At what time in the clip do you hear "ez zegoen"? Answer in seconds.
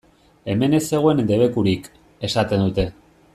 0.77-1.21